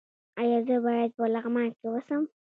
[0.41, 2.21] ایا زه باید په لغمان کې اوسم؟